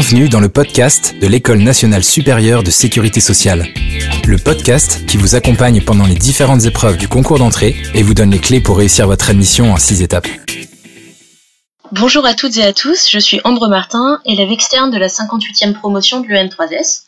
Bienvenue 0.00 0.28
dans 0.28 0.38
le 0.38 0.48
podcast 0.48 1.16
de 1.20 1.26
l'École 1.26 1.58
nationale 1.58 2.04
supérieure 2.04 2.62
de 2.62 2.70
sécurité 2.70 3.18
sociale. 3.18 3.66
Le 4.28 4.38
podcast 4.38 5.04
qui 5.06 5.16
vous 5.16 5.34
accompagne 5.34 5.82
pendant 5.82 6.06
les 6.06 6.14
différentes 6.14 6.66
épreuves 6.66 6.98
du 6.98 7.08
concours 7.08 7.40
d'entrée 7.40 7.74
et 7.94 8.04
vous 8.04 8.14
donne 8.14 8.30
les 8.30 8.38
clés 8.38 8.60
pour 8.60 8.78
réussir 8.78 9.08
votre 9.08 9.28
admission 9.28 9.72
en 9.72 9.76
six 9.76 10.00
étapes. 10.00 10.28
Bonjour 11.90 12.24
à 12.26 12.34
toutes 12.34 12.56
et 12.58 12.62
à 12.62 12.72
tous, 12.72 13.10
je 13.10 13.18
suis 13.18 13.40
Ambre 13.42 13.66
Martin, 13.66 14.20
élève 14.24 14.52
externe 14.52 14.92
de 14.92 14.98
la 14.98 15.08
58e 15.08 15.74
promotion 15.74 16.20
de 16.20 16.28
l'EN3S. 16.28 17.02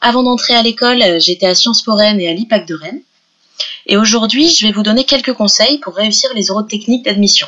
Avant 0.00 0.24
d'entrer 0.24 0.54
à 0.54 0.62
l'école, 0.64 1.20
j'étais 1.20 1.46
à 1.46 1.54
Sciences 1.54 1.82
Po 1.82 1.94
Rennes 1.94 2.20
et 2.20 2.28
à 2.28 2.32
l'IPAC 2.32 2.66
de 2.66 2.74
Rennes. 2.74 3.02
Et 3.86 3.96
aujourd'hui, 3.96 4.48
je 4.48 4.66
vais 4.66 4.72
vous 4.72 4.82
donner 4.82 5.04
quelques 5.04 5.34
conseils 5.34 5.78
pour 5.78 5.94
réussir 5.94 6.30
les 6.34 6.50
oraux 6.50 6.62
techniques 6.62 7.04
d'admission. 7.04 7.46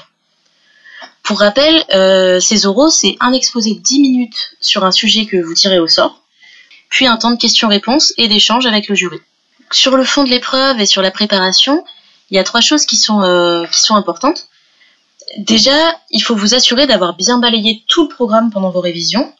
Pour 1.31 1.39
rappel, 1.39 1.85
euh, 1.95 2.41
ces 2.41 2.67
oraux, 2.67 2.91
c'est 2.91 3.17
un 3.21 3.33
exposé 3.33 3.75
de 3.75 3.79
10 3.79 4.01
minutes 4.01 4.57
sur 4.59 4.85
un 4.85 4.91
sujet 4.91 5.27
que 5.27 5.37
vous 5.37 5.55
tirez 5.55 5.79
au 5.79 5.87
sort, 5.87 6.25
puis 6.89 7.07
un 7.07 7.17
temps 7.17 7.31
de 7.31 7.37
questions-réponses 7.37 8.13
et 8.17 8.27
d'échange 8.27 8.67
avec 8.67 8.89
le 8.89 8.97
jury. 8.97 9.19
Sur 9.71 9.97
le 9.97 10.03
fond 10.03 10.25
de 10.25 10.29
l'épreuve 10.29 10.81
et 10.81 10.87
sur 10.87 11.03
la 11.03 11.13
préparation, 11.13 11.85
il 12.33 12.35
y 12.35 12.41
a 12.41 12.43
trois 12.43 12.61
choses 12.61 12.85
qui 12.85 12.97
sont, 12.97 13.23
euh, 13.23 13.65
qui 13.67 13.79
sont 13.79 13.95
importantes. 13.95 14.49
Déjà, 15.39 15.97
il 16.11 16.19
faut 16.19 16.35
vous 16.35 16.57
assurer 16.57 16.89
d'avoir 16.89 17.15
bien 17.15 17.39
balayé 17.39 17.85
tout 17.87 18.09
le 18.09 18.13
programme 18.13 18.51
pendant 18.51 18.71
vos 18.71 18.81
révisions, 18.81 19.33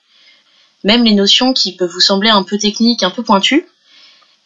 même 0.85 1.03
les 1.03 1.15
notions 1.15 1.53
qui 1.53 1.75
peuvent 1.75 1.91
vous 1.91 1.99
sembler 1.99 2.31
un 2.31 2.45
peu 2.45 2.57
techniques, 2.57 3.03
un 3.03 3.11
peu 3.11 3.25
pointues, 3.25 3.67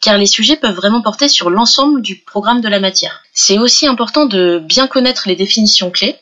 car 0.00 0.16
les 0.16 0.26
sujets 0.26 0.56
peuvent 0.56 0.76
vraiment 0.76 1.02
porter 1.02 1.28
sur 1.28 1.50
l'ensemble 1.50 2.00
du 2.00 2.16
programme 2.16 2.62
de 2.62 2.68
la 2.68 2.80
matière. 2.80 3.22
C'est 3.34 3.58
aussi 3.58 3.86
important 3.86 4.24
de 4.24 4.62
bien 4.64 4.86
connaître 4.86 5.28
les 5.28 5.36
définitions 5.36 5.90
clés, 5.90 6.16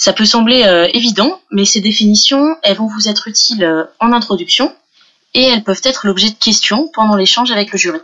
ça 0.00 0.14
peut 0.14 0.24
sembler 0.24 0.62
euh, 0.62 0.88
évident, 0.94 1.42
mais 1.50 1.66
ces 1.66 1.82
définitions, 1.82 2.56
elles 2.62 2.78
vont 2.78 2.86
vous 2.86 3.06
être 3.06 3.28
utiles 3.28 3.62
euh, 3.62 3.84
en 3.98 4.14
introduction 4.14 4.74
et 5.34 5.42
elles 5.42 5.62
peuvent 5.62 5.82
être 5.84 6.06
l'objet 6.06 6.30
de 6.30 6.38
questions 6.38 6.88
pendant 6.94 7.16
l'échange 7.16 7.50
avec 7.50 7.70
le 7.70 7.76
jury. 7.76 7.98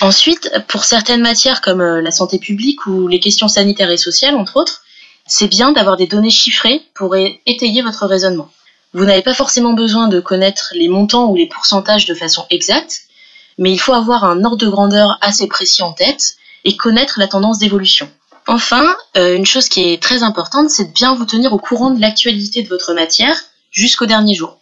Ensuite, 0.00 0.50
pour 0.66 0.84
certaines 0.84 1.20
matières 1.20 1.60
comme 1.60 1.82
euh, 1.82 2.00
la 2.00 2.10
santé 2.10 2.38
publique 2.38 2.86
ou 2.86 3.06
les 3.06 3.20
questions 3.20 3.48
sanitaires 3.48 3.90
et 3.90 3.98
sociales, 3.98 4.34
entre 4.34 4.56
autres, 4.56 4.80
c'est 5.26 5.46
bien 5.46 5.72
d'avoir 5.72 5.98
des 5.98 6.06
données 6.06 6.30
chiffrées 6.30 6.80
pour 6.94 7.14
étayer 7.16 7.82
votre 7.82 8.06
raisonnement. 8.06 8.50
Vous 8.94 9.04
n'avez 9.04 9.20
pas 9.20 9.34
forcément 9.34 9.74
besoin 9.74 10.08
de 10.08 10.20
connaître 10.20 10.72
les 10.74 10.88
montants 10.88 11.26
ou 11.26 11.36
les 11.36 11.48
pourcentages 11.48 12.06
de 12.06 12.14
façon 12.14 12.46
exacte, 12.48 13.02
mais 13.58 13.72
il 13.72 13.78
faut 13.78 13.92
avoir 13.92 14.24
un 14.24 14.42
ordre 14.42 14.56
de 14.56 14.68
grandeur 14.70 15.18
assez 15.20 15.48
précis 15.48 15.82
en 15.82 15.92
tête 15.92 16.36
et 16.64 16.78
connaître 16.78 17.18
la 17.18 17.28
tendance 17.28 17.58
d'évolution. 17.58 18.10
Enfin, 18.46 18.94
euh, 19.16 19.36
une 19.36 19.46
chose 19.46 19.68
qui 19.68 19.92
est 19.92 20.02
très 20.02 20.22
importante, 20.22 20.68
c'est 20.68 20.84
de 20.84 20.92
bien 20.92 21.14
vous 21.14 21.24
tenir 21.24 21.52
au 21.52 21.58
courant 21.58 21.90
de 21.90 22.00
l'actualité 22.00 22.62
de 22.62 22.68
votre 22.68 22.92
matière 22.92 23.36
jusqu'au 23.70 24.04
dernier 24.04 24.34
jour. 24.34 24.58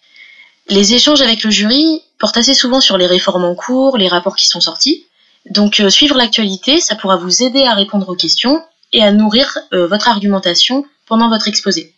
Les 0.68 0.94
échanges 0.94 1.20
avec 1.20 1.42
le 1.42 1.50
jury 1.50 2.02
portent 2.18 2.36
assez 2.36 2.54
souvent 2.54 2.80
sur 2.80 2.96
les 2.96 3.06
réformes 3.06 3.44
en 3.44 3.56
cours, 3.56 3.96
les 3.96 4.06
rapports 4.06 4.36
qui 4.36 4.46
sont 4.46 4.60
sortis. 4.60 5.04
Donc 5.50 5.80
euh, 5.80 5.90
suivre 5.90 6.16
l'actualité, 6.16 6.78
ça 6.78 6.94
pourra 6.94 7.16
vous 7.16 7.42
aider 7.42 7.64
à 7.64 7.74
répondre 7.74 8.08
aux 8.08 8.14
questions 8.14 8.62
et 8.92 9.02
à 9.02 9.10
nourrir 9.10 9.58
euh, 9.72 9.88
votre 9.88 10.08
argumentation 10.08 10.84
pendant 11.06 11.28
votre 11.28 11.48
exposé. 11.48 11.92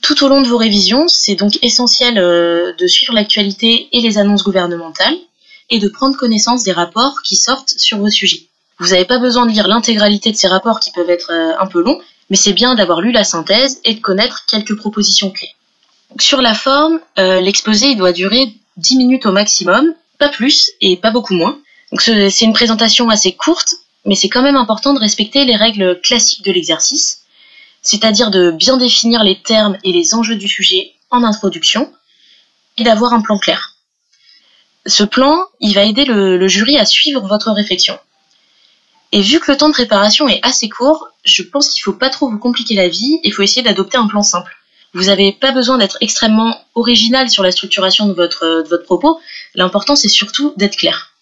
Tout 0.00 0.24
au 0.24 0.28
long 0.28 0.40
de 0.40 0.48
vos 0.48 0.56
révisions, 0.56 1.06
c'est 1.08 1.34
donc 1.34 1.58
essentiel 1.62 2.16
de 2.16 2.86
suivre 2.86 3.14
l'actualité 3.14 3.88
et 3.92 4.00
les 4.00 4.18
annonces 4.18 4.42
gouvernementales 4.42 5.16
et 5.70 5.78
de 5.78 5.88
prendre 5.88 6.16
connaissance 6.16 6.62
des 6.62 6.72
rapports 6.72 7.22
qui 7.22 7.36
sortent 7.36 7.72
sur 7.78 7.98
vos 7.98 8.10
sujets. 8.10 8.48
Vous 8.78 8.88
n'avez 8.88 9.04
pas 9.04 9.18
besoin 9.18 9.46
de 9.46 9.52
lire 9.52 9.68
l'intégralité 9.68 10.32
de 10.32 10.36
ces 10.36 10.48
rapports 10.48 10.80
qui 10.80 10.90
peuvent 10.90 11.10
être 11.10 11.30
euh, 11.30 11.52
un 11.58 11.66
peu 11.66 11.80
longs, 11.80 12.00
mais 12.30 12.36
c'est 12.36 12.52
bien 12.52 12.74
d'avoir 12.74 13.00
lu 13.00 13.12
la 13.12 13.24
synthèse 13.24 13.80
et 13.84 13.94
de 13.94 14.00
connaître 14.00 14.44
quelques 14.46 14.76
propositions 14.76 15.30
clés. 15.30 15.54
sur 16.18 16.42
la 16.42 16.54
forme, 16.54 17.00
euh, 17.18 17.40
l'exposé 17.40 17.94
doit 17.94 18.12
durer 18.12 18.52
10 18.76 18.96
minutes 18.96 19.26
au 19.26 19.32
maximum, 19.32 19.94
pas 20.18 20.28
plus 20.28 20.70
et 20.80 20.96
pas 20.96 21.10
beaucoup 21.10 21.34
moins. 21.34 21.58
C'est 21.98 22.44
une 22.44 22.52
présentation 22.52 23.08
assez 23.08 23.32
courte, 23.32 23.74
mais 24.04 24.16
c'est 24.16 24.28
quand 24.28 24.42
même 24.42 24.56
important 24.56 24.94
de 24.94 24.98
respecter 24.98 25.44
les 25.44 25.54
règles 25.54 26.00
classiques 26.00 26.44
de 26.44 26.50
l'exercice, 26.50 27.20
c'est-à-dire 27.82 28.30
de 28.30 28.50
bien 28.50 28.76
définir 28.76 29.22
les 29.22 29.40
termes 29.40 29.78
et 29.84 29.92
les 29.92 30.14
enjeux 30.14 30.34
du 30.34 30.48
sujet 30.48 30.94
en 31.10 31.22
introduction 31.22 31.92
et 32.78 32.82
d'avoir 32.82 33.12
un 33.12 33.20
plan 33.20 33.38
clair. 33.38 33.76
Ce 34.86 35.04
plan, 35.04 35.44
il 35.60 35.74
va 35.74 35.84
aider 35.84 36.04
le 36.04 36.48
jury 36.48 36.76
à 36.78 36.84
suivre 36.84 37.26
votre 37.28 37.52
réflexion. 37.52 37.98
Et 39.14 39.20
vu 39.20 39.38
que 39.38 39.52
le 39.52 39.56
temps 39.56 39.68
de 39.68 39.74
préparation 39.74 40.26
est 40.26 40.40
assez 40.42 40.68
court, 40.68 41.06
je 41.24 41.44
pense 41.44 41.70
qu'il 41.70 41.84
faut 41.84 41.92
pas 41.92 42.10
trop 42.10 42.28
vous 42.28 42.38
compliquer 42.38 42.74
la 42.74 42.88
vie 42.88 43.20
et 43.22 43.28
il 43.28 43.32
faut 43.32 43.42
essayer 43.42 43.62
d'adopter 43.62 43.96
un 43.96 44.08
plan 44.08 44.24
simple. 44.24 44.56
Vous 44.92 45.04
n'avez 45.04 45.30
pas 45.30 45.52
besoin 45.52 45.78
d'être 45.78 45.98
extrêmement 46.00 46.60
original 46.74 47.30
sur 47.30 47.44
la 47.44 47.52
structuration 47.52 48.06
de 48.06 48.12
votre, 48.12 48.64
votre 48.68 48.82
propos. 48.82 49.20
L'important, 49.54 49.94
c'est 49.94 50.08
surtout 50.08 50.52
d'être 50.56 50.76
clair. 50.76 51.12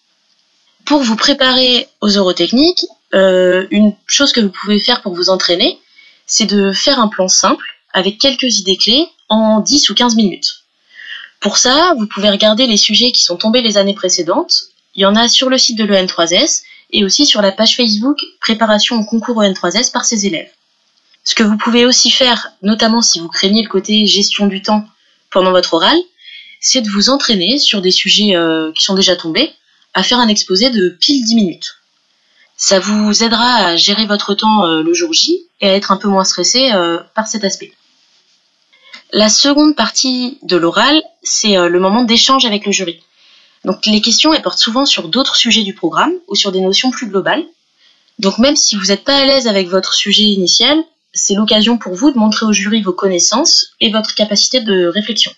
Pour 0.85 1.03
vous 1.03 1.15
préparer 1.15 1.87
aux 2.01 2.09
eurotechniques, 2.09 2.83
euh, 3.13 3.67
une 3.69 3.93
chose 4.07 4.31
que 4.31 4.41
vous 4.41 4.49
pouvez 4.49 4.79
faire 4.79 5.03
pour 5.03 5.13
vous 5.13 5.29
entraîner, 5.29 5.79
c'est 6.25 6.47
de 6.47 6.71
faire 6.71 6.97
un 6.97 7.07
plan 7.07 7.27
simple 7.27 7.75
avec 7.93 8.17
quelques 8.17 8.57
idées 8.57 8.77
clés 8.77 9.07
en 9.29 9.59
10 9.59 9.91
ou 9.91 9.93
15 9.93 10.15
minutes. 10.15 10.63
Pour 11.39 11.57
ça, 11.57 11.93
vous 11.99 12.07
pouvez 12.07 12.31
regarder 12.31 12.65
les 12.65 12.77
sujets 12.77 13.11
qui 13.11 13.21
sont 13.21 13.37
tombés 13.37 13.61
les 13.61 13.77
années 13.77 13.93
précédentes. 13.93 14.63
Il 14.95 15.03
y 15.03 15.05
en 15.05 15.15
a 15.15 15.27
sur 15.27 15.51
le 15.51 15.59
site 15.59 15.77
de 15.77 15.83
l'EN3S 15.83 16.63
et 16.93 17.03
aussi 17.03 17.25
sur 17.25 17.41
la 17.41 17.51
page 17.51 17.75
Facebook 17.75 18.17
Préparation 18.39 18.99
au 18.99 19.03
concours 19.03 19.39
en 19.39 19.53
3 19.53 19.75
s 19.75 19.89
par 19.89 20.05
ses 20.05 20.25
élèves. 20.25 20.49
Ce 21.23 21.35
que 21.35 21.43
vous 21.43 21.57
pouvez 21.57 21.85
aussi 21.85 22.11
faire, 22.11 22.51
notamment 22.61 23.01
si 23.01 23.19
vous 23.19 23.29
craignez 23.29 23.63
le 23.63 23.69
côté 23.69 24.05
gestion 24.05 24.47
du 24.47 24.61
temps 24.61 24.85
pendant 25.31 25.51
votre 25.51 25.73
oral, 25.73 25.97
c'est 26.59 26.81
de 26.81 26.89
vous 26.89 27.09
entraîner 27.09 27.57
sur 27.57 27.81
des 27.81 27.91
sujets 27.91 28.35
euh, 28.35 28.71
qui 28.73 28.83
sont 28.83 28.95
déjà 28.95 29.15
tombés 29.15 29.51
à 29.93 30.03
faire 30.03 30.19
un 30.19 30.27
exposé 30.27 30.69
de 30.69 30.89
pile 30.89 31.23
10 31.23 31.35
minutes. 31.35 31.75
Ça 32.55 32.79
vous 32.79 33.23
aidera 33.23 33.55
à 33.55 33.75
gérer 33.75 34.05
votre 34.05 34.33
temps 34.33 34.65
euh, 34.65 34.83
le 34.83 34.93
jour 34.93 35.11
J 35.13 35.39
et 35.61 35.69
à 35.69 35.75
être 35.75 35.91
un 35.91 35.97
peu 35.97 36.07
moins 36.07 36.23
stressé 36.23 36.71
euh, 36.71 36.99
par 37.15 37.27
cet 37.27 37.43
aspect. 37.43 37.73
La 39.11 39.29
seconde 39.29 39.75
partie 39.75 40.39
de 40.43 40.57
l'oral, 40.57 41.01
c'est 41.21 41.55
le 41.55 41.79
moment 41.79 42.03
d'échange 42.03 42.45
avec 42.45 42.65
le 42.65 42.71
jury. 42.71 42.99
Donc 43.65 43.85
les 43.85 44.01
questions, 44.01 44.33
elles 44.33 44.41
portent 44.41 44.59
souvent 44.59 44.85
sur 44.85 45.07
d'autres 45.07 45.35
sujets 45.35 45.63
du 45.63 45.73
programme 45.73 46.13
ou 46.27 46.35
sur 46.35 46.51
des 46.51 46.61
notions 46.61 46.91
plus 46.91 47.07
globales. 47.07 47.43
Donc 48.19 48.37
même 48.37 48.55
si 48.55 48.75
vous 48.75 48.85
n'êtes 48.85 49.03
pas 49.03 49.15
à 49.15 49.25
l'aise 49.25 49.47
avec 49.47 49.69
votre 49.69 49.93
sujet 49.93 50.23
initial, 50.23 50.77
c'est 51.13 51.35
l'occasion 51.35 51.77
pour 51.77 51.93
vous 51.93 52.11
de 52.11 52.17
montrer 52.17 52.45
au 52.45 52.53
jury 52.53 52.81
vos 52.81 52.93
connaissances 52.93 53.67
et 53.79 53.91
votre 53.91 54.15
capacité 54.15 54.61
de 54.61 54.87
réflexion. 54.87 55.31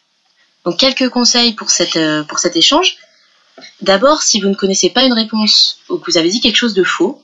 Donc 0.64 0.78
quelques 0.78 1.10
conseils 1.10 1.54
pour, 1.54 1.70
cette, 1.70 1.98
euh, 1.98 2.24
pour 2.24 2.40
cet 2.40 2.56
échange. 2.56 2.98
D'abord, 3.82 4.22
si 4.22 4.42
vous 4.42 4.50
ne 4.50 4.56
connaissez 4.56 4.90
pas 4.90 5.04
une 5.04 5.14
réponse 5.14 5.80
ou 5.90 5.98
que 5.98 6.12
vous 6.12 6.18
avez 6.18 6.30
dit 6.30 6.42
quelque 6.42 6.58
chose 6.58 6.74
de 6.74 6.84
faux, 6.84 7.22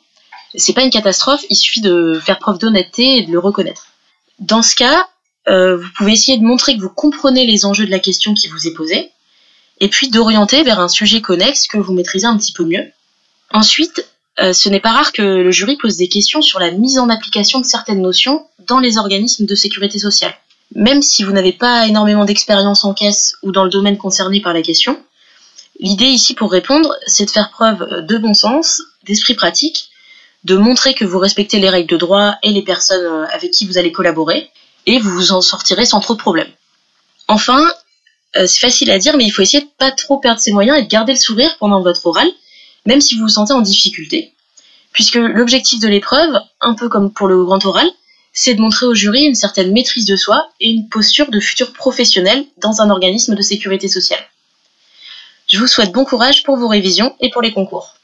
c'est 0.56 0.73
pas 0.73 0.84
une 0.84 0.91
catastrophe, 0.91 1.44
il 1.50 1.56
suffit 1.56 1.81
de 1.81 2.19
faire 2.23 2.40
preuve 2.40 2.59
d'honnêteté 2.59 3.17
et 3.17 3.23
de 3.23 3.31
le 3.31 3.40
reconnaître. 3.40 3.88
Dans 4.40 4.61
ce 4.61 4.75
cas, 4.75 5.07
euh, 5.47 5.78
vous 5.78 5.90
pouvez 5.97 6.13
essayer 6.13 6.38
de 6.38 6.44
montrer 6.44 6.75
que 6.75 6.81
vous 6.81 6.90
comprenez 6.90 7.45
les 7.45 7.66
enjeux 7.66 7.85
de 7.85 7.91
la 7.91 8.00
question 8.00 8.34
qui 8.34 8.47
vous 8.47 8.67
est 8.67 8.73
posée, 8.73 9.11
et 9.81 9.89
puis 9.89 10.09
d'orienter 10.09 10.63
vers 10.63 10.79
un 10.79 10.87
sujet 10.87 11.21
connexe 11.21 11.67
que 11.67 11.77
vous 11.77 11.91
maîtrisez 11.91 12.27
un 12.27 12.37
petit 12.37 12.53
peu 12.53 12.63
mieux. 12.63 12.85
Ensuite, 13.51 14.05
euh, 14.39 14.53
ce 14.53 14.69
n'est 14.69 14.79
pas 14.79 14.91
rare 14.91 15.11
que 15.11 15.21
le 15.21 15.51
jury 15.51 15.75
pose 15.75 15.97
des 15.97 16.07
questions 16.07 16.41
sur 16.41 16.59
la 16.59 16.71
mise 16.71 16.99
en 16.99 17.09
application 17.09 17.59
de 17.59 17.65
certaines 17.65 18.01
notions 18.01 18.45
dans 18.67 18.79
les 18.79 18.97
organismes 18.97 19.45
de 19.45 19.55
sécurité 19.55 19.99
sociale. 19.99 20.33
Même 20.73 21.01
si 21.01 21.23
vous 21.23 21.33
n'avez 21.33 21.51
pas 21.51 21.87
énormément 21.87 22.23
d'expérience 22.23 22.85
en 22.85 22.93
caisse 22.93 23.35
ou 23.43 23.51
dans 23.51 23.65
le 23.65 23.69
domaine 23.69 23.97
concerné 23.97 24.39
par 24.39 24.53
la 24.53 24.61
question, 24.61 24.97
l'idée 25.79 26.05
ici 26.05 26.35
pour 26.35 26.51
répondre, 26.51 26.95
c'est 27.07 27.25
de 27.25 27.31
faire 27.31 27.49
preuve 27.49 28.05
de 28.05 28.17
bon 28.17 28.33
sens, 28.33 28.81
d'esprit 29.03 29.33
pratique, 29.33 29.89
de 30.43 30.55
montrer 30.55 30.93
que 30.93 31.05
vous 31.05 31.19
respectez 31.19 31.59
les 31.59 31.69
règles 31.69 31.89
de 31.89 31.97
droit 31.97 32.35
et 32.43 32.51
les 32.51 32.63
personnes 32.63 33.05
euh, 33.05 33.25
avec 33.33 33.51
qui 33.51 33.65
vous 33.65 33.77
allez 33.77 33.91
collaborer, 33.91 34.49
et 34.85 34.99
vous 34.99 35.11
vous 35.11 35.31
en 35.31 35.41
sortirez 35.41 35.85
sans 35.85 35.99
trop 35.99 36.13
de 36.13 36.19
problèmes. 36.19 36.51
Enfin, 37.27 37.72
euh, 38.35 38.47
c'est 38.47 38.59
facile 38.59 38.91
à 38.91 38.97
dire, 38.97 39.17
mais 39.17 39.25
il 39.25 39.31
faut 39.31 39.41
essayer 39.41 39.63
de 39.63 39.69
pas 39.78 39.91
trop 39.91 40.17
perdre 40.19 40.39
ses 40.39 40.51
moyens 40.51 40.78
et 40.78 40.83
de 40.83 40.87
garder 40.87 41.13
le 41.13 41.17
sourire 41.17 41.55
pendant 41.59 41.81
votre 41.81 42.05
oral, 42.05 42.28
même 42.85 43.01
si 43.01 43.16
vous 43.16 43.23
vous 43.23 43.29
sentez 43.29 43.53
en 43.53 43.61
difficulté. 43.61 44.33
Puisque 44.93 45.16
l'objectif 45.16 45.79
de 45.79 45.87
l'épreuve, 45.87 46.39
un 46.59 46.73
peu 46.73 46.89
comme 46.89 47.11
pour 47.11 47.28
le 47.28 47.43
grand 47.43 47.63
oral, 47.66 47.87
c'est 48.33 48.55
de 48.55 48.61
montrer 48.61 48.85
au 48.85 48.93
jury 48.93 49.23
une 49.23 49.35
certaine 49.35 49.72
maîtrise 49.72 50.05
de 50.05 50.16
soi 50.16 50.49
et 50.59 50.69
une 50.69 50.87
posture 50.87 51.29
de 51.29 51.39
futur 51.39 51.73
professionnel 51.73 52.45
dans 52.57 52.81
un 52.81 52.89
organisme 52.89 53.35
de 53.35 53.41
sécurité 53.41 53.87
sociale. 53.87 54.23
Je 55.47 55.57
vous 55.57 55.67
souhaite 55.67 55.91
bon 55.91 56.05
courage 56.05 56.43
pour 56.43 56.55
vos 56.55 56.69
révisions 56.69 57.13
et 57.19 57.29
pour 57.29 57.41
les 57.41 57.51
concours. 57.51 57.95